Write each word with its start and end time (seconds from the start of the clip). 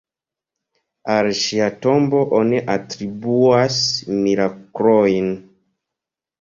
Al 1.15 1.29
ŝia 1.39 1.67
tombo 1.83 2.23
oni 2.39 2.63
atribuas 2.77 3.79
miraklojn. 4.25 5.33